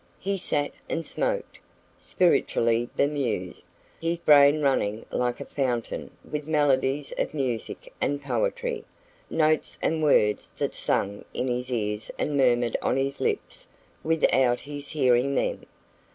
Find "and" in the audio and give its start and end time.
0.89-1.05, 8.01-8.19, 9.79-10.01, 12.17-12.35